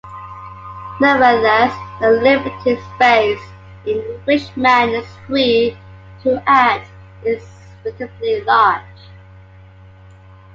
[0.99, 3.39] Nevertheless, the limited space
[3.85, 5.77] in which man is free
[6.23, 6.87] to act
[7.23, 7.47] is
[7.85, 8.83] relatively large.